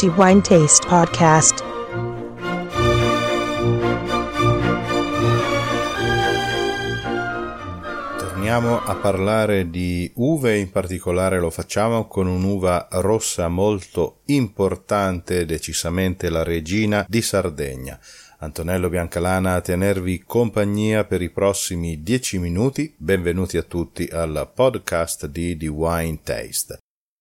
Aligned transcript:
The 0.00 0.06
Wine 0.16 0.40
Taste 0.40 0.86
Podcast. 0.88 1.62
Torniamo 8.16 8.80
a 8.82 8.94
parlare 8.94 9.68
di 9.68 10.10
uve, 10.14 10.56
in 10.56 10.70
particolare 10.70 11.38
lo 11.38 11.50
facciamo 11.50 12.08
con 12.08 12.28
un'uva 12.28 12.88
rossa 12.92 13.48
molto 13.48 14.20
importante, 14.26 15.44
decisamente 15.44 16.30
la 16.30 16.44
regina 16.44 17.04
di 17.06 17.20
Sardegna. 17.20 18.00
Antonello 18.38 18.88
Biancalana 18.88 19.56
a 19.56 19.60
tenervi 19.60 20.22
compagnia 20.24 21.04
per 21.04 21.20
i 21.20 21.28
prossimi 21.28 22.02
dieci 22.02 22.38
minuti. 22.38 22.94
Benvenuti 22.96 23.58
a 23.58 23.62
tutti 23.62 24.08
al 24.10 24.50
podcast 24.54 25.26
di 25.26 25.58
The 25.58 25.68
Wine 25.68 26.20
Taste. 26.22 26.79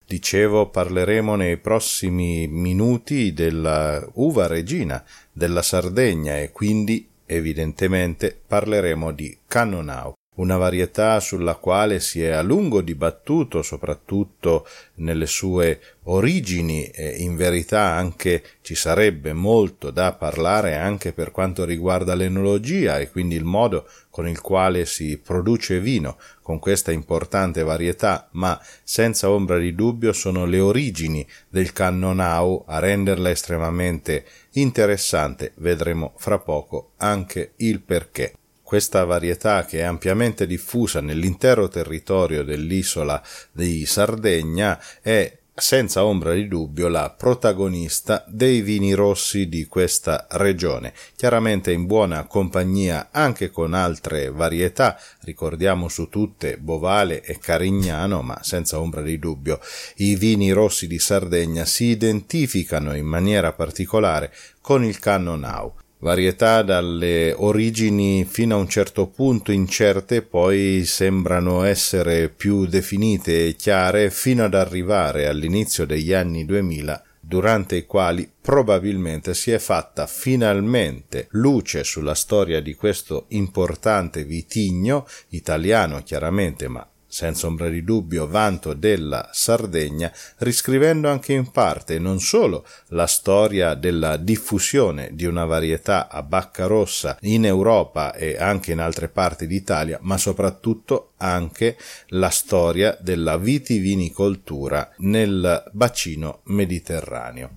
Dicevo, 0.09 0.69
parleremo 0.69 1.35
nei 1.35 1.57
prossimi 1.57 2.47
minuti 2.47 3.31
della 3.31 4.03
uva 4.13 4.47
regina 4.47 5.05
della 5.31 5.61
Sardegna 5.61 6.39
e 6.39 6.49
quindi 6.49 7.07
evidentemente 7.27 8.35
parleremo 8.47 9.11
di 9.11 9.37
Cannonau 9.45 10.15
una 10.39 10.57
varietà 10.57 11.19
sulla 11.19 11.55
quale 11.55 11.99
si 11.99 12.23
è 12.23 12.29
a 12.29 12.41
lungo 12.41 12.81
dibattuto, 12.81 13.61
soprattutto 13.61 14.65
nelle 14.95 15.25
sue 15.25 15.79
origini, 16.03 16.85
e 16.85 17.17
in 17.17 17.35
verità 17.35 17.81
anche 17.81 18.43
ci 18.61 18.73
sarebbe 18.73 19.33
molto 19.33 19.91
da 19.91 20.13
parlare 20.13 20.75
anche 20.75 21.13
per 21.13 21.31
quanto 21.31 21.65
riguarda 21.65 22.15
l'enologia 22.15 22.99
e 22.99 23.09
quindi 23.09 23.35
il 23.35 23.43
modo 23.43 23.87
con 24.09 24.27
il 24.27 24.41
quale 24.41 24.85
si 24.85 25.17
produce 25.17 25.79
vino 25.79 26.17
con 26.41 26.57
questa 26.57 26.91
importante 26.91 27.61
varietà, 27.63 28.27
ma 28.31 28.59
senza 28.83 29.29
ombra 29.29 29.57
di 29.57 29.75
dubbio 29.75 30.13
sono 30.13 30.45
le 30.45 30.59
origini 30.59 31.25
del 31.47 31.73
cannonau 31.73 32.63
a 32.65 32.79
renderla 32.79 33.29
estremamente 33.29 34.25
interessante. 34.53 35.51
Vedremo 35.55 36.13
fra 36.17 36.39
poco 36.39 36.91
anche 36.97 37.51
il 37.57 37.81
perché. 37.81 38.33
Questa 38.69 39.03
varietà, 39.03 39.65
che 39.65 39.79
è 39.79 39.81
ampiamente 39.81 40.45
diffusa 40.45 41.01
nell'intero 41.01 41.67
territorio 41.69 42.43
dell'isola 42.43 43.19
di 43.51 43.83
Sardegna, 43.87 44.79
è 45.01 45.39
senza 45.55 46.05
ombra 46.05 46.35
di 46.35 46.47
dubbio 46.47 46.87
la 46.87 47.09
protagonista 47.09 48.23
dei 48.27 48.61
vini 48.61 48.93
rossi 48.93 49.49
di 49.49 49.65
questa 49.65 50.27
regione, 50.33 50.93
chiaramente 51.15 51.71
in 51.71 51.87
buona 51.87 52.27
compagnia 52.27 53.07
anche 53.11 53.49
con 53.49 53.73
altre 53.73 54.29
varietà, 54.29 54.99
ricordiamo 55.21 55.87
su 55.87 56.07
tutte 56.07 56.59
Bovale 56.59 57.23
e 57.23 57.39
Carignano, 57.39 58.21
ma 58.21 58.37
senza 58.43 58.79
ombra 58.79 59.01
di 59.01 59.17
dubbio 59.17 59.59
i 59.95 60.15
vini 60.15 60.51
rossi 60.51 60.85
di 60.85 60.99
Sardegna 60.99 61.65
si 61.65 61.85
identificano 61.85 62.95
in 62.95 63.07
maniera 63.07 63.51
particolare 63.51 64.31
con 64.61 64.83
il 64.83 64.99
Cannonau 64.99 65.73
varietà 65.99 66.61
dalle 66.61 67.33
origini 67.35 68.25
fino 68.25 68.55
a 68.55 68.59
un 68.59 68.69
certo 68.69 69.07
punto 69.07 69.51
incerte, 69.51 70.21
poi 70.21 70.83
sembrano 70.85 71.63
essere 71.63 72.29
più 72.29 72.65
definite 72.65 73.47
e 73.47 73.55
chiare 73.55 74.09
fino 74.09 74.43
ad 74.43 74.53
arrivare 74.53 75.27
all'inizio 75.27 75.85
degli 75.85 76.13
anni 76.13 76.45
2000 76.45 77.03
durante 77.19 77.75
i 77.75 77.85
quali 77.85 78.29
probabilmente 78.41 79.33
si 79.33 79.51
è 79.51 79.59
fatta 79.59 80.07
finalmente 80.07 81.27
luce 81.31 81.83
sulla 81.83 82.15
storia 82.15 82.59
di 82.61 82.73
questo 82.73 83.25
importante 83.29 84.23
vitigno 84.23 85.05
italiano 85.29 86.01
chiaramente 86.01 86.67
ma 86.67 86.89
senza 87.09 87.47
ombra 87.47 87.67
di 87.69 87.83
dubbio 87.83 88.27
vanto 88.27 88.73
della 88.73 89.29
Sardegna, 89.33 90.11
riscrivendo 90.37 91.09
anche 91.09 91.33
in 91.33 91.49
parte 91.49 91.97
non 91.97 92.19
solo 92.19 92.65
la 92.89 93.07
storia 93.07 93.73
della 93.73 94.15
diffusione 94.15 95.09
di 95.13 95.25
una 95.25 95.45
varietà 95.45 96.07
a 96.07 96.21
bacca 96.21 96.67
rossa 96.67 97.17
in 97.21 97.45
Europa 97.45 98.13
e 98.13 98.37
anche 98.37 98.71
in 98.71 98.79
altre 98.79 99.09
parti 99.09 99.47
d'Italia, 99.47 99.97
ma 100.01 100.17
soprattutto 100.17 101.08
anche 101.19 101.77
la 102.07 102.29
storia 102.29 102.97
della 102.99 103.37
vitivinicoltura 103.37 104.91
nel 104.97 105.63
bacino 105.71 106.41
mediterraneo. 106.45 107.51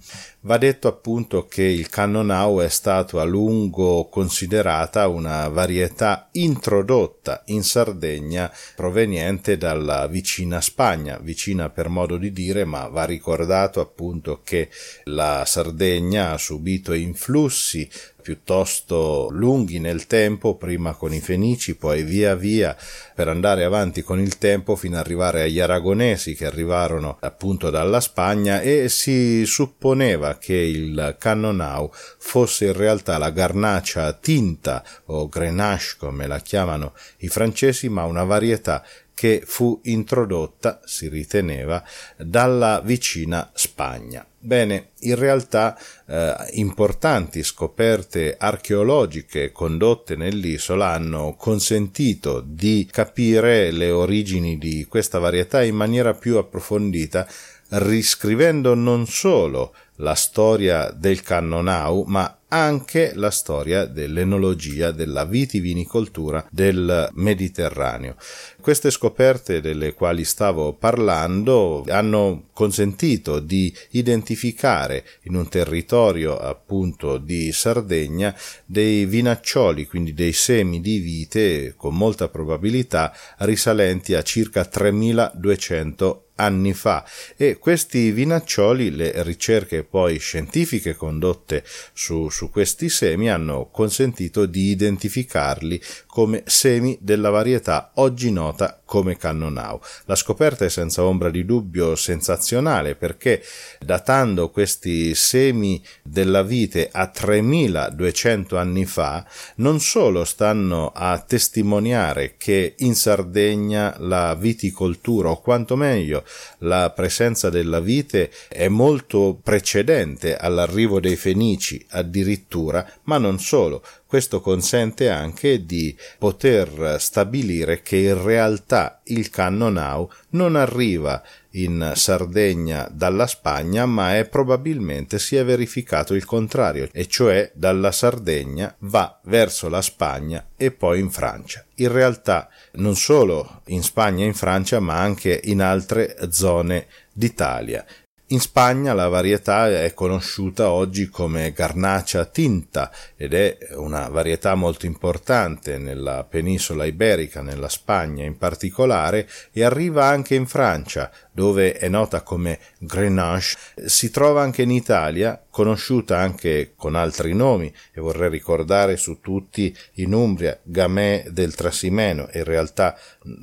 Va 0.45 0.59
detto 0.59 0.89
appunto 0.89 1.47
che 1.47 1.63
il 1.63 1.89
Cannonau 1.89 2.59
è 2.61 2.69
stato 2.69 3.21
a 3.21 3.25
lungo 3.25 4.09
considerata 4.09 5.07
una 5.07 5.47
varietà 5.49 6.29
introdotta 6.33 7.43
in 7.47 7.63
Sardegna 7.63 8.53
proveniente 8.75 9.57
dalla 9.57 10.09
vicina 10.09 10.61
Spagna, 10.61 11.19
vicina 11.23 11.71
per 11.71 11.89
modo 11.89 12.17
di 12.17 12.33
dire, 12.33 12.65
ma 12.65 12.89
va 12.89 13.05
ricordato 13.05 13.81
appunto 13.81 14.41
che 14.43 14.69
la 15.05 15.45
Sardegna 15.47 16.33
ha 16.33 16.39
subito 16.39 16.93
influssi 16.93 17.89
piuttosto 18.23 19.29
lunghi 19.31 19.79
nel 19.79 20.07
tempo, 20.07 20.55
prima 20.55 20.95
con 20.95 21.13
i 21.13 21.21
Fenici, 21.21 21.77
poi 21.77 22.03
via 22.03 22.35
via 22.35 22.75
per 23.15 23.29
andare 23.29 23.65
avanti 23.65 24.03
con 24.03 24.21
il 24.21 24.39
tempo 24.39 24.77
fino 24.77 24.95
ad 24.97 25.05
arrivare 25.05 25.43
agli 25.43 25.61
aragonesi 25.61 26.35
che 26.35 26.47
arrivarono 26.47 27.19
appunto 27.21 27.69
dalla 27.69 28.01
Spagna 28.01 28.61
e 28.61 28.89
si 28.89 29.45
supponeva 29.45 30.39
che 30.39 30.55
il 30.55 31.17
Cannonau 31.19 31.91
fosse 31.93 32.67
in 32.67 32.73
realtà 32.73 33.19
la 33.19 33.31
garnacia 33.31 34.13
tinta 34.13 34.83
o 35.07 35.29
grenache 35.29 35.97
come 35.99 36.27
la 36.27 36.39
chiamano 36.39 36.95
i 37.19 37.29
francesi, 37.29 37.89
ma 37.89 38.05
una 38.05 38.25
varietà 38.25 38.85
che 39.15 39.43
fu 39.45 39.81
introdotta, 39.85 40.81
si 40.85 41.09
riteneva, 41.09 41.83
dalla 42.17 42.81
vicina 42.85 43.51
Spagna. 43.55 44.27
Bene, 44.45 44.89
in 45.01 45.15
realtà 45.15 45.79
eh, 46.07 46.35
importanti 46.55 47.45
scoperte 47.45 48.37
archeologiche 48.37 49.53
condotte 49.53 50.17
nell'isola 50.17 50.89
hanno 50.89 51.37
consentito 51.39 52.43
di 52.45 52.89
capire 52.91 53.71
le 53.71 53.91
origini 53.91 54.59
di 54.59 54.85
questa 54.89 55.21
varietà 55.21 55.63
in 55.63 55.77
maniera 55.77 56.15
più 56.15 56.39
approfondita, 56.39 57.27
riscrivendo 57.69 58.75
non 58.75 59.07
solo 59.07 59.75
la 59.97 60.15
storia 60.15 60.91
del 60.91 61.23
Cannonau, 61.23 62.05
ma 62.07 62.37
anche 62.53 63.13
la 63.15 63.31
storia 63.31 63.87
dell'enologia, 63.87 64.91
della 64.91 65.25
vitivinicoltura 65.25 66.47
del 66.51 67.09
Mediterraneo. 67.15 68.17
Queste 68.61 68.91
scoperte 68.91 69.63
delle 69.63 69.95
quali 69.95 70.25
stavo 70.25 70.75
parlando 70.75 71.83
hanno 71.89 72.49
consentito 72.53 73.41
di 73.41 73.75
identificare 73.93 75.05
in 75.23 75.35
un 75.35 75.49
territorio 75.49 76.37
appunto 76.37 77.17
di 77.17 77.51
Sardegna 77.53 78.37
dei 78.67 79.07
vinaccioli, 79.07 79.87
quindi 79.87 80.13
dei 80.13 80.33
semi 80.33 80.81
di 80.83 80.99
vite 80.99 81.75
con 81.75 81.97
molta 81.97 82.29
probabilità 82.29 83.15
risalenti 83.39 84.15
a 84.15 84.23
circa 84.23 84.67
3200 84.67 86.22
anni 86.37 86.73
fa 86.73 87.05
e 87.37 87.59
questi 87.59 88.11
vinaccioli, 88.11 88.91
le 88.91 89.23
ricerche 89.23 89.85
poi 89.85 90.19
scientifiche 90.19 90.95
condotte 90.95 91.65
su, 91.93 92.29
su 92.29 92.51
questi 92.51 92.89
semi 92.89 93.31
hanno 93.31 93.69
consentito 93.71 94.47
di 94.47 94.71
identificarli 94.71 95.81
come 96.07 96.43
semi 96.47 96.99
della 97.01 97.31
varietà 97.31 97.93
oggi 97.95 98.31
nota 98.31 98.81
come 98.85 99.17
Cannonau. 99.17 99.81
La 100.05 100.15
scoperta 100.15 100.67
è 100.67 100.69
senza 100.69 101.05
ombra 101.05 101.31
di 101.31 101.45
dubbio 101.47 101.97
sensazionale 101.97 102.95
perché 102.95 103.43
datando 103.81 104.51
questi 104.51 105.15
semi 105.15 105.83
della 106.03 106.43
vite 106.43 106.91
a 106.93 107.07
3200 107.07 108.59
anni 108.59 108.85
fa 108.85 109.25
non 109.57 109.81
solo 109.81 110.25
stanno 110.25 110.93
a 110.95 111.19
testimoniare 111.19 112.35
che 112.37 112.75
in 112.79 112.95
Sardegna 112.95 113.95
la 113.99 114.35
viticoltura 114.35 115.31
o 115.31 115.41
quanto 115.41 115.77
meglio 115.77 116.22
la 116.59 116.91
presenza 116.91 117.51
della 117.51 117.81
vite 117.81 118.31
è 118.49 118.69
molto 118.69 119.39
precedente 119.43 120.37
all'arrivo 120.37 121.01
dei 121.01 121.17
Fenici 121.17 121.85
addirittura, 121.91 122.87
ma 123.05 123.19
non 123.19 123.39
solo, 123.39 123.85
questo 124.13 124.43
consente 124.43 125.09
anche 125.09 125.65
di 125.65 125.97
poter 126.19 126.97
stabilire 127.01 127.81
che 127.81 127.97
in 127.97 128.23
realtà 128.23 129.01
il 129.05 129.31
Cannonau 129.31 130.07
non 130.33 130.55
arriva 130.55 131.23
in 131.53 131.93
Sardegna 131.95 132.91
dalla 132.93 133.27
Spagna, 133.27 133.87
ma 133.87 134.19
è 134.19 134.29
probabilmente 134.29 135.19
si 135.19 135.37
è 135.37 135.45
verificato 135.47 136.13
il 136.13 136.27
contrario, 136.27 136.91
e 136.93 137.07
cioè 137.07 137.53
dalla 137.55 137.91
Sardegna 137.91 138.75
va 138.81 139.19
verso 139.25 139.71
la 139.71 139.81
Spagna 139.81 140.49
e 140.59 140.73
poi 140.73 141.01
in 141.01 141.11
Francia. 141.11 141.65
In 141.77 141.91
realtà 141.91 142.51
non 142.73 142.97
solo 142.97 143.63
in 143.69 143.83
Spagna 143.83 144.25
e 144.25 144.27
in 144.27 144.35
Francia, 144.35 144.79
ma 144.79 144.99
anche 144.99 145.41
in 145.45 145.63
altre 145.63 146.17
zone 146.29 146.87
d'Italia. 147.13 147.85
In 148.33 148.41
Spagna 148.41 148.95
la 148.95 149.09
varietà 149.09 149.69
è 149.69 149.93
conosciuta 149.93 150.71
oggi 150.71 151.11
come 151.11 151.53
Garnacha 151.53 152.25
tinta 152.25 152.91
ed 153.15 153.35
è 153.35 153.59
una 153.75 154.09
varietà 154.09 154.55
molto 154.55 154.87
importante 154.87 155.77
nella 155.77 156.25
penisola 156.25 156.87
iberica, 156.87 157.43
nella 157.43 157.69
Spagna 157.69 158.25
in 158.25 158.39
particolare, 158.39 159.29
e 159.53 159.63
arriva 159.63 160.07
anche 160.07 160.35
in 160.35 160.47
Francia, 160.47 161.11
dove 161.31 161.75
è 161.75 161.91
nota 161.91 162.23
come 162.23 162.59
Grenache. 162.79 163.55
Si 163.85 164.11
trova 164.11 164.41
anche 164.41 164.63
in 164.63 164.71
Italia, 164.71 165.39
conosciuta 165.53 166.17
anche 166.17 166.73
con 166.75 166.95
altri 166.95 167.35
nomi, 167.35 167.71
e 167.93 168.01
vorrei 168.01 168.31
ricordare 168.31 168.97
su 168.97 169.21
tutti 169.21 169.77
in 169.97 170.15
Umbria 170.15 170.59
Gamay 170.63 171.31
del 171.31 171.55
Trasimeno, 171.55 172.27
in 172.33 172.45
realtà 172.45 172.99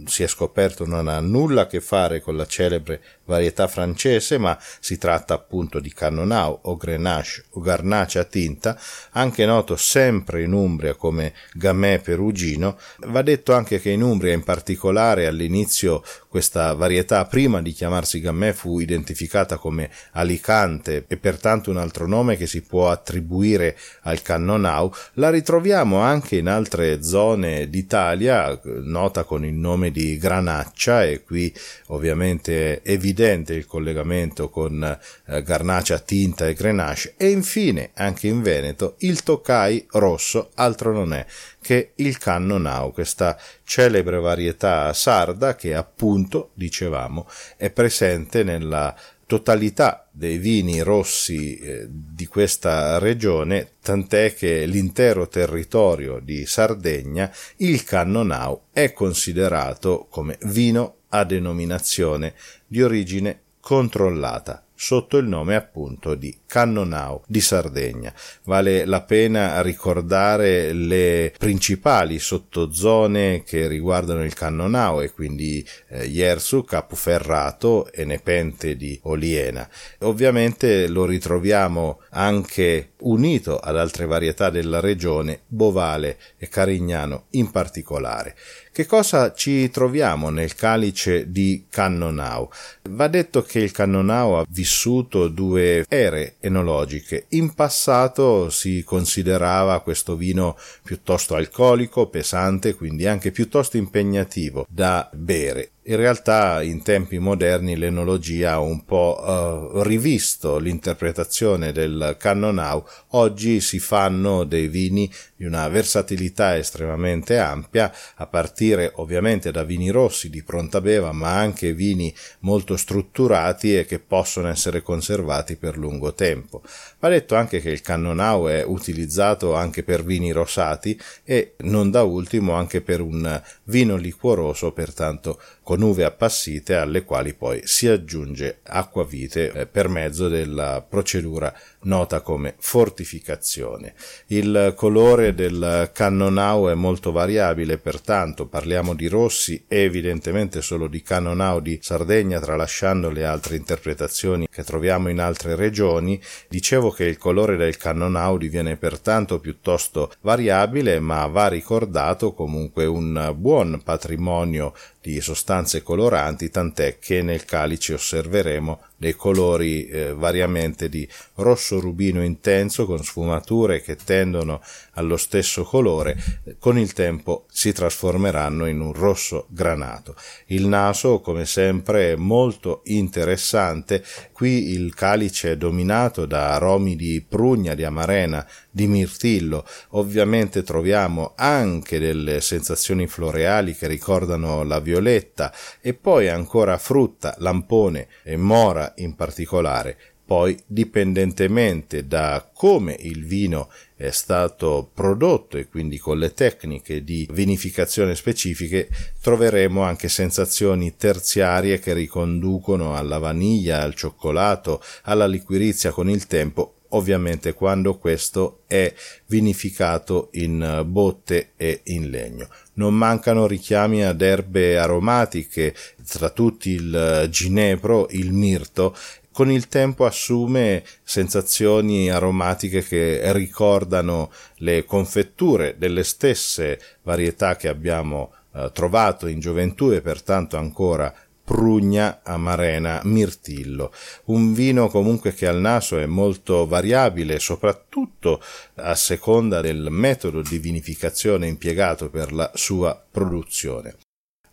si 0.05 0.23
è 0.23 0.27
scoperto 0.27 0.87
non 0.87 1.07
ha 1.07 1.19
nulla 1.19 1.61
a 1.61 1.67
che 1.67 1.81
fare 1.81 2.19
con 2.19 2.35
la 2.35 2.47
celebre 2.47 2.99
varietà 3.25 3.67
francese, 3.67 4.39
ma 4.39 4.57
si 4.79 4.97
tratta 4.97 5.35
appunto 5.35 5.79
di 5.79 5.93
Cannonau 5.93 6.61
o 6.63 6.77
Grenache 6.77 7.45
o 7.51 7.59
Garnace 7.59 8.17
a 8.17 8.23
tinta, 8.23 8.75
anche 9.11 9.45
noto 9.45 9.75
sempre 9.75 10.41
in 10.41 10.51
Umbria 10.51 10.95
come 10.95 11.33
Gamay 11.53 11.99
perugino. 11.99 12.79
Va 13.05 13.21
detto 13.21 13.53
anche 13.53 13.79
che 13.79 13.91
in 13.91 14.01
Umbria 14.01 14.33
in 14.33 14.43
particolare 14.43 15.27
all'inizio 15.27 16.03
questa 16.29 16.73
varietà 16.73 17.25
prima 17.25 17.59
di 17.59 17.71
chiamarsi 17.71 18.21
Gamay 18.21 18.53
fu 18.53 18.79
identificata 18.79 19.57
come 19.57 19.89
Alicante 20.11 21.05
e 21.07 21.17
pertanto 21.17 21.71
un 21.71 21.77
altro 21.77 22.07
nome 22.07 22.37
che 22.37 22.45
si 22.45 22.61
può 22.61 22.91
attribuire 22.91 23.75
al 24.01 24.21
Cannonau. 24.21 24.93
La 25.13 25.31
ritroviamo 25.31 25.97
anche 25.97 26.37
in 26.37 26.47
altre 26.47 27.01
zone 27.01 27.67
d'Italia, 27.67 28.59
nota 28.63 29.23
con 29.23 29.43
il 29.43 29.55
nome 29.55 29.89
di 29.89 30.17
Granaccia 30.17 31.03
e 31.03 31.23
qui 31.23 31.51
ovviamente 31.87 32.81
è 32.83 32.91
evidente 32.91 33.55
il 33.55 33.65
collegamento 33.65 34.49
con 34.49 34.83
eh, 35.25 35.41
Garnacia 35.41 35.97
Tinta 35.97 36.47
e 36.47 36.53
Grenache 36.53 37.15
e 37.17 37.29
infine 37.29 37.89
anche 37.95 38.27
in 38.27 38.43
Veneto 38.43 38.95
il 38.99 39.23
Toccai 39.23 39.87
rosso 39.91 40.51
altro 40.55 40.93
non 40.93 41.13
è 41.13 41.25
che 41.61 41.91
il 41.95 42.17
Cannonau, 42.17 42.91
questa 42.91 43.37
celebre 43.63 44.19
varietà 44.19 44.91
sarda 44.93 45.55
che 45.55 45.75
appunto, 45.75 46.51
dicevamo, 46.53 47.27
è 47.57 47.69
presente 47.69 48.43
nella 48.43 48.95
totalità 49.29 50.07
dei 50.11 50.39
vini 50.39 50.79
rossi 50.81 51.57
eh, 51.57 51.85
di 51.87 52.25
questa 52.25 52.97
regione, 52.97 53.73
tant'è 53.79 54.33
che 54.33 54.65
l'intero 54.65 55.27
territorio 55.27 56.19
di 56.19 56.47
Sardegna, 56.47 57.31
il 57.57 57.83
Cannonau, 57.83 58.63
è 58.71 58.91
considerato 58.91 60.07
come 60.09 60.39
vino 60.45 60.95
a 61.09 61.23
denominazione 61.25 62.33
di 62.65 62.81
origine 62.81 63.41
controllata 63.59 64.63
sotto 64.73 65.17
il 65.17 65.27
nome 65.27 65.55
appunto 65.55 66.15
di 66.15 66.35
Cannonau 66.49 67.21
di 67.27 67.41
Sardegna. 67.41 68.11
Vale 68.45 68.85
la 68.85 69.01
pena 69.01 69.61
ricordare 69.61 70.73
le 70.73 71.31
principali 71.37 72.17
sottozone 72.17 73.43
che 73.43 73.67
riguardano 73.67 74.23
il 74.23 74.33
Cannonau 74.33 75.01
e 75.01 75.11
quindi 75.11 75.63
eh, 75.89 76.07
Iersu, 76.07 76.63
Capoferrato 76.63 77.91
e 77.91 78.03
Nepente 78.03 78.75
di 78.75 78.99
Oliena. 79.03 79.69
Ovviamente 79.99 80.87
lo 80.87 81.05
ritroviamo 81.05 82.01
anche 82.09 82.93
unito 83.01 83.57
ad 83.59 83.77
altre 83.77 84.07
varietà 84.07 84.49
della 84.49 84.79
regione, 84.79 85.41
Bovale 85.45 86.17
e 86.39 86.47
Carignano 86.47 87.25
in 87.31 87.51
particolare. 87.51 88.35
Che 88.71 88.85
cosa 88.85 89.33
ci 89.33 89.69
troviamo 89.69 90.29
nel 90.29 90.55
calice 90.55 91.29
di 91.29 91.65
Cannonau? 91.69 92.49
Va 92.91 93.07
detto 93.07 93.41
che 93.41 93.59
il 93.59 93.71
Cannonau 93.71 94.33
ha 94.33 94.45
vissuto 94.47 95.27
due 95.27 95.85
ere 95.89 96.35
enologiche. 96.39 97.25
In 97.29 97.53
passato 97.53 98.49
si 98.49 98.83
considerava 98.83 99.81
questo 99.81 100.15
vino 100.15 100.57
piuttosto 100.83 101.35
alcolico, 101.35 102.07
pesante, 102.07 102.75
quindi 102.75 103.07
anche 103.07 103.31
piuttosto 103.31 103.77
impegnativo 103.77 104.65
da 104.69 105.09
bere. 105.13 105.71
In 105.89 105.95
realtà 105.95 106.61
in 106.61 106.83
tempi 106.83 107.17
moderni 107.17 107.75
l'enologia 107.75 108.51
ha 108.51 108.59
un 108.59 108.85
po' 108.85 109.71
uh, 109.73 109.81
rivisto 109.81 110.59
l'interpretazione 110.59 111.71
del 111.71 112.15
Cannonau, 112.19 112.85
oggi 113.13 113.59
si 113.59 113.79
fanno 113.79 114.43
dei 114.43 114.67
vini 114.67 115.11
di 115.35 115.45
una 115.45 115.67
versatilità 115.67 116.55
estremamente 116.55 117.39
ampia, 117.39 117.91
a 118.17 118.27
partire 118.27 118.91
ovviamente 118.97 119.49
da 119.49 119.63
vini 119.63 119.89
rossi 119.89 120.29
di 120.29 120.43
pronta 120.43 120.79
beva, 120.79 121.11
ma 121.11 121.39
anche 121.39 121.73
vini 121.73 122.13
molto 122.41 122.77
strutturati 122.77 123.75
e 123.75 123.85
che 123.85 123.97
possono 123.97 124.47
essere 124.47 124.83
conservati 124.83 125.55
per 125.55 125.75
lungo 125.75 126.13
tempo. 126.13 126.61
Va 126.99 127.09
detto 127.09 127.33
anche 127.33 127.61
che 127.61 127.71
il 127.71 127.81
Cannonau 127.81 128.45
è 128.45 128.63
utilizzato 128.63 129.55
anche 129.55 129.81
per 129.81 130.03
vini 130.03 130.31
rosati 130.31 130.99
e 131.23 131.55
non 131.61 131.89
da 131.89 132.03
ultimo 132.03 132.53
anche 132.53 132.81
per 132.81 133.01
un 133.01 133.41
vino 133.63 133.95
liquoroso, 133.95 134.71
pertanto 134.71 135.41
con 135.63 135.78
uve 135.81 136.03
appassite 136.03 136.75
alle 136.75 137.03
quali 137.03 137.33
poi 137.33 137.61
si 137.63 137.87
aggiunge 137.87 138.59
acquavite 138.63 139.51
eh, 139.51 139.65
per 139.65 139.87
mezzo 139.87 140.27
della 140.27 140.85
procedura 140.87 141.53
nota 141.81 142.21
come 142.21 142.55
fortificazione. 142.57 143.93
Il 144.27 144.73
colore 144.75 145.33
del 145.33 145.91
cannonau 145.93 146.67
è 146.67 146.73
molto 146.73 147.11
variabile, 147.11 147.77
pertanto 147.77 148.47
parliamo 148.47 148.93
di 148.93 149.07
rossi 149.07 149.63
e 149.67 149.79
evidentemente 149.79 150.61
solo 150.61 150.87
di 150.87 151.01
cannonau 151.01 151.61
di 151.61 151.79
Sardegna, 151.81 152.39
tralasciando 152.39 153.09
le 153.09 153.25
altre 153.25 153.55
interpretazioni 153.55 154.47
che 154.49 154.63
troviamo 154.63 155.09
in 155.09 155.19
altre 155.19 155.55
regioni. 155.55 156.21
Dicevo 156.49 156.91
che 156.91 157.05
il 157.05 157.17
colore 157.17 157.55
del 157.55 157.77
cannonau 157.77 158.37
diviene 158.37 158.75
pertanto 158.75 159.39
piuttosto 159.39 160.11
variabile, 160.21 160.99
ma 160.99 161.25
va 161.27 161.47
ricordato 161.47 162.33
comunque 162.33 162.85
un 162.85 163.33
buon 163.37 163.81
patrimonio 163.83 164.73
di 165.01 165.21
sostanze 165.21 165.81
coloranti, 165.81 166.49
tant'è 166.49 166.99
che 166.99 167.21
nel 167.21 167.45
calice 167.45 167.93
osserveremo 167.93 168.81
dei 168.99 169.15
colori 169.15 169.87
eh, 169.87 170.13
variamente 170.13 170.89
di 170.89 171.07
rosso 171.35 171.79
rubino 171.79 172.21
intenso 172.21 172.85
con 172.85 173.01
sfumature 173.01 173.81
che 173.81 173.95
tendono 173.95 174.61
allo 174.93 175.15
stesso 175.15 175.63
colore, 175.63 176.17
con 176.59 176.77
il 176.77 176.91
tempo 176.91 177.45
si 177.49 177.71
trasformeranno 177.71 178.67
in 178.67 178.81
un 178.81 178.91
rosso 178.91 179.47
granato. 179.49 180.15
Il 180.47 180.67
naso, 180.67 181.21
come 181.21 181.45
sempre, 181.45 182.11
è 182.11 182.15
molto 182.15 182.81
interessante. 182.85 184.03
Qui 184.33 184.71
il 184.71 184.93
calice 184.93 185.53
è 185.53 185.57
dominato 185.57 186.25
da 186.25 186.53
aromi 186.55 186.97
di 186.97 187.23
prugna, 187.27 187.75
di 187.75 187.85
amarena, 187.85 188.45
di 188.69 188.87
mirtillo. 188.87 189.65
Ovviamente 189.91 190.61
troviamo 190.63 191.33
anche 191.35 191.99
delle 191.99 192.41
sensazioni 192.41 193.07
floreali 193.07 193.75
che 193.75 193.87
ricordano 193.87 194.63
la 194.63 194.79
violetta 194.79 195.53
e 195.79 195.93
poi 195.93 196.27
ancora 196.27 196.77
frutta, 196.77 197.35
lampone 197.39 198.07
e 198.23 198.35
mora 198.35 198.88
in 198.97 199.15
particolare, 199.15 199.97
poi 200.29 200.55
dipendentemente 200.67 202.05
da 202.05 202.51
come 202.53 202.95
il 202.99 203.25
vino 203.25 203.71
è 203.95 204.11
stato 204.11 204.91
prodotto 204.93 205.57
e 205.57 205.67
quindi 205.67 205.97
con 205.97 206.19
le 206.19 206.33
tecniche 206.33 207.03
di 207.03 207.27
vinificazione 207.31 208.13
specifiche 208.13 208.89
troveremo 209.21 209.81
anche 209.81 210.07
sensazioni 210.07 210.95
terziarie 210.95 211.79
che 211.79 211.93
riconducono 211.93 212.95
alla 212.95 213.17
vaniglia, 213.17 213.81
al 213.81 213.95
cioccolato, 213.95 214.83
alla 215.03 215.25
liquirizia 215.25 215.89
con 215.89 216.07
il 216.07 216.27
tempo 216.27 216.75
ovviamente 216.89 217.53
quando 217.53 217.97
questo 217.97 218.61
è 218.67 218.93
vinificato 219.27 220.29
in 220.33 220.83
botte 220.85 221.51
e 221.55 221.81
in 221.85 222.09
legno. 222.09 222.47
Non 222.73 222.95
mancano 222.95 223.45
richiami 223.45 224.03
ad 224.05 224.21
erbe 224.21 224.77
aromatiche, 224.77 225.75
tra 226.07 226.29
tutti 226.29 226.71
il 226.71 227.27
ginepro, 227.29 228.07
il 228.11 228.31
mirto 228.31 228.95
con 229.31 229.49
il 229.49 229.69
tempo 229.69 230.05
assume 230.05 230.83
sensazioni 231.01 232.09
aromatiche 232.09 232.83
che 232.83 233.21
ricordano 233.31 234.31
le 234.57 234.83
confetture 234.83 235.75
delle 235.77 236.03
stesse 236.03 236.77
varietà 237.03 237.55
che 237.55 237.69
abbiamo 237.69 238.33
eh, 238.53 238.69
trovato 238.73 239.27
in 239.27 239.39
gioventù 239.39 239.91
e 239.91 240.01
pertanto 240.01 240.57
ancora 240.57 241.13
prugna, 241.49 242.19
amarena, 242.21 243.01
mirtillo. 243.05 243.91
Un 244.25 244.53
vino 244.53 244.87
comunque 244.87 245.33
che 245.33 245.47
al 245.47 245.59
naso 245.59 245.97
è 245.97 246.05
molto 246.05 246.67
variabile, 246.67 247.39
soprattutto 247.39 248.39
a 248.75 248.93
seconda 248.93 249.59
del 249.59 249.87
metodo 249.89 250.43
di 250.43 250.59
vinificazione 250.59 251.47
impiegato 251.47 252.11
per 252.11 252.33
la 252.33 252.51
sua 252.53 253.03
produzione. 253.09 253.95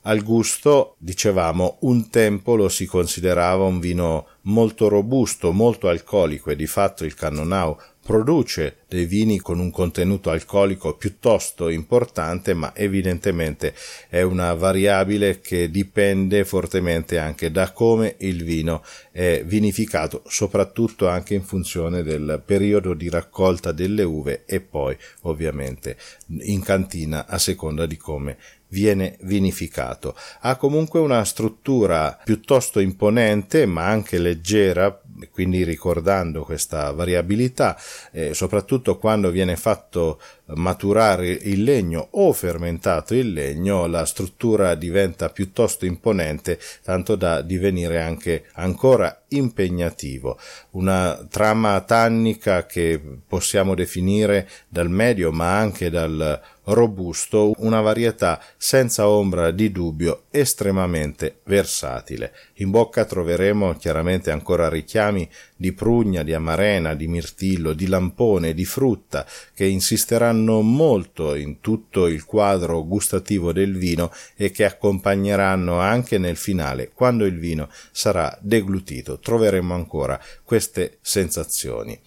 Al 0.09 0.23
gusto, 0.23 0.95
dicevamo, 0.99 1.79
un 1.81 2.11
tempo 2.11 2.55
lo 2.55 2.69
si 2.69 2.87
considerava 2.87 3.65
un 3.65 3.81
vino 3.81 4.29
molto 4.43 4.87
robusto, 4.87 5.51
molto 5.51 5.89
alcolico 5.89 6.51
e 6.51 6.55
di 6.55 6.69
fatto 6.69 7.05
il 7.05 7.15
Cannonau 7.15 7.77
produce 8.07 8.85
dei 8.87 9.05
vini 9.05 9.41
con 9.41 9.59
un 9.59 9.73
contenuto 9.73 10.31
alcolico 10.31 10.95
piuttosto 10.95 11.69
importante, 11.69 12.55
ma 12.55 12.73
evidentemente 12.73 13.75
è 14.09 14.23
una 14.23 14.55
variabile 14.55 15.41
che 15.41 15.73
dipende 15.73 16.45
fortemente 16.45 17.19
anche 17.19 17.51
da 17.51 17.73
come 17.73 18.15
il 18.19 18.45
vino 18.45 18.85
è 19.11 19.43
vinificato, 19.45 20.23
soprattutto 20.29 21.09
anche 21.09 21.35
in 21.35 21.43
funzione 21.43 22.05
del 22.05 22.41
periodo 22.47 22.95
di 22.95 23.11
raccolta 23.11 23.73
delle 23.73 24.05
uve 24.05 24.45
e 24.47 24.61
poi 24.61 24.97
ovviamente 25.23 25.97
in 26.29 26.63
cantina 26.63 27.27
a 27.27 27.39
seconda 27.39 27.87
di 27.87 27.97
come 27.97 28.37
viene 28.77 29.17
vinificato. 29.23 30.15
Ha 30.41 30.57
comunque 30.57 31.01
una 31.01 31.25
struttura 31.25 32.19
piuttosto 32.23 32.79
imponente 32.79 33.65
ma 33.65 33.87
anche 33.87 34.19
leggera, 34.19 35.01
quindi 35.31 35.65
ricordando 35.65 36.43
questa 36.43 36.91
variabilità, 36.91 37.75
eh, 38.13 38.35
soprattutto 38.35 38.99
quando 38.99 39.31
viene 39.31 39.57
fatto 39.57 40.21
maturare 40.55 41.29
il 41.29 41.63
legno 41.63 42.09
o 42.13 42.33
fermentato 42.33 43.15
il 43.15 43.33
legno, 43.33 43.87
la 43.87 44.05
struttura 44.05 44.75
diventa 44.75 45.29
piuttosto 45.29 45.87
imponente, 45.87 46.59
tanto 46.83 47.17
da 47.17 47.43
divenire 47.43 48.01
anche 48.01 48.45
ancora 48.53 49.23
impegnativo. 49.29 50.39
Una 50.73 51.27
trama 51.29 51.81
tannica 51.81 52.67
che 52.67 53.01
possiamo 53.27 53.75
definire 53.75 54.49
dal 54.69 54.91
medio 54.91 55.33
ma 55.33 55.59
anche 55.59 55.91
dal 55.91 56.41
robusto, 56.67 57.53
una 57.59 57.81
varietà 57.81 58.41
senza 58.57 59.09
ombra 59.09 59.51
di 59.53 59.71
dubbio 59.71 60.25
estremamente 60.31 61.41
versatile. 61.45 62.33
In 62.55 62.71
bocca 62.71 63.05
troveremo 63.05 63.75
chiaramente 63.75 64.31
ancora 64.31 64.69
richiami 64.69 65.29
di 65.55 65.73
prugna, 65.73 66.23
di 66.23 66.35
amarena, 66.35 66.95
di 66.95 67.07
mirtillo, 67.07 67.73
di 67.73 67.87
lampone, 67.87 68.53
di 68.53 68.65
frutta 68.65 69.25
che 69.55 69.65
insisteranno 69.65 70.36
molto 70.45 71.35
in 71.35 71.61
tutto 71.61 72.07
il 72.07 72.25
quadro 72.25 72.85
gustativo 72.85 73.53
del 73.53 73.77
vino 73.77 74.13
e 74.37 74.51
che 74.51 74.65
accompagneranno 74.65 75.79
anche 75.79 76.19
nel 76.19 76.37
finale 76.37 76.91
quando 76.93 77.25
il 77.25 77.39
vino 77.39 77.69
sarà 77.93 78.37
deglutito. 78.41 79.19
Troveremo 79.19 79.75
ancora 79.75 80.21
queste 80.45 80.99
sensazioni. 81.01 81.99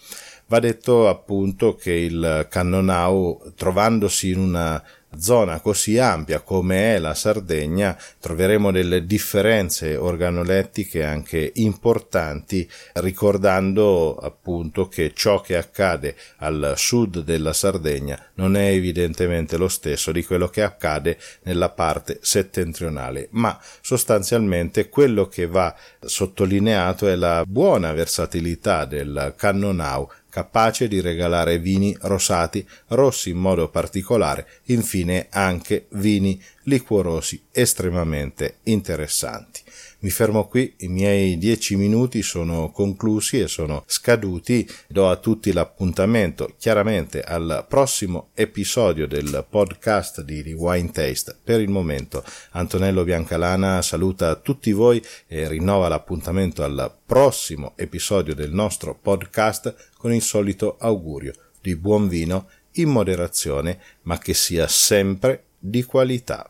Va 0.47 0.59
detto 0.59 1.07
appunto 1.07 1.75
che 1.75 1.91
il 1.91 2.47
Cannonau, 2.49 3.53
trovandosi 3.55 4.31
in 4.31 4.39
una 4.39 4.83
zona 5.17 5.59
così 5.59 5.97
ampia 5.97 6.41
come 6.41 6.95
è 6.95 6.99
la 6.99 7.13
Sardegna 7.13 7.97
troveremo 8.19 8.71
delle 8.71 9.05
differenze 9.05 9.95
organolettiche 9.95 11.03
anche 11.03 11.51
importanti 11.55 12.69
ricordando 12.93 14.15
appunto 14.15 14.87
che 14.87 15.11
ciò 15.13 15.41
che 15.41 15.57
accade 15.57 16.15
al 16.37 16.73
sud 16.75 17.23
della 17.23 17.53
Sardegna 17.53 18.19
non 18.35 18.55
è 18.55 18.67
evidentemente 18.69 19.57
lo 19.57 19.67
stesso 19.67 20.11
di 20.11 20.23
quello 20.23 20.47
che 20.47 20.61
accade 20.61 21.17
nella 21.43 21.69
parte 21.69 22.19
settentrionale 22.21 23.27
ma 23.31 23.59
sostanzialmente 23.81 24.89
quello 24.89 25.27
che 25.27 25.47
va 25.47 25.75
sottolineato 25.99 27.07
è 27.07 27.15
la 27.15 27.43
buona 27.45 27.91
versatilità 27.93 28.85
del 28.85 29.33
Cannonau 29.35 30.07
capace 30.29 30.87
di 30.87 31.01
regalare 31.01 31.59
vini 31.59 31.95
rosati, 32.01 32.65
rossi 32.87 33.31
in 33.31 33.37
modo 33.37 33.69
particolare, 33.69 34.47
infine 34.65 35.27
anche 35.29 35.87
vini 35.91 36.41
liquorosi 36.69 37.47
estremamente 37.51 38.59
interessanti. 38.63 39.61
Mi 40.01 40.11
fermo 40.11 40.47
qui, 40.47 40.75
i 40.77 40.87
miei 40.87 41.37
dieci 41.37 41.75
minuti 41.75 42.21
sono 42.21 42.71
conclusi 42.71 43.39
e 43.39 43.49
sono 43.49 43.83
scaduti. 43.85 44.65
Do 44.87 45.09
a 45.09 45.17
tutti 45.17 45.51
l'appuntamento 45.51 46.53
chiaramente 46.57 47.21
al 47.21 47.65
prossimo 47.67 48.29
episodio 48.33 49.07
del 49.07 49.45
podcast 49.49 50.21
di 50.21 50.41
Rewind 50.41 50.91
Taste. 50.91 51.35
Per 51.43 51.59
il 51.59 51.69
momento 51.69 52.23
Antonello 52.51 53.03
Biancalana 53.03 53.81
saluta 53.81 54.35
tutti 54.35 54.71
voi 54.71 55.03
e 55.27 55.49
rinnova 55.49 55.89
l'appuntamento 55.89 56.63
al 56.63 56.95
prossimo 57.05 57.73
episodio 57.75 58.33
del 58.33 58.53
nostro 58.53 58.95
podcast 58.95 59.89
con 59.97 60.13
il 60.13 60.21
solito 60.21 60.77
augurio 60.79 61.33
di 61.59 61.75
buon 61.75 62.07
vino 62.07 62.47
in 62.73 62.87
moderazione, 62.87 63.81
ma 64.03 64.17
che 64.17 64.33
sia 64.33 64.67
sempre 64.69 65.43
di 65.59 65.83
qualità. 65.83 66.49